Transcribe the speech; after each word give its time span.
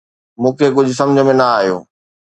مون 0.41 0.51
کي 0.57 0.65
ڪجهه 0.75 0.97
سمجهه 0.99 1.25
۾ 1.31 1.33
نه 1.39 1.45
آيو 1.59 1.77